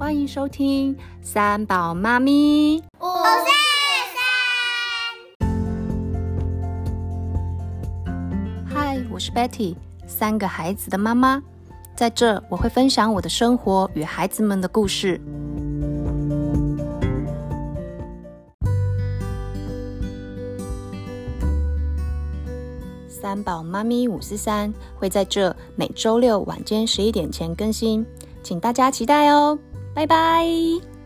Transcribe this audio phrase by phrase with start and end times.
[0.00, 3.50] 欢迎收听三宝妈咪五四
[5.36, 5.54] 三。
[8.66, 9.76] 嗨，我是 Betty，
[10.06, 11.42] 三个孩子的妈妈，
[11.94, 15.20] 在这我会分享我的生活与孩子们的故事。
[23.06, 28.06] 三宝妈咪五四三会在这每周六晚间十一点前更新，
[28.42, 29.58] 请大家期待哦。
[30.00, 30.99] 拜拜。